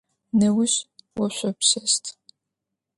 [0.39, 0.73] Неущ
[1.23, 2.03] ошъопщэщт.